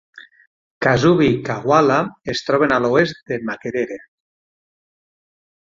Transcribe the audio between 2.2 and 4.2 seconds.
es troben a l'oest de Makerere.